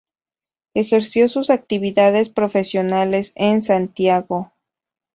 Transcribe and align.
Ejerció 0.73 1.27
sus 1.27 1.51
actividades 1.51 2.29
profesionales 2.29 3.33
en 3.35 3.61
Santiago. 3.61 4.51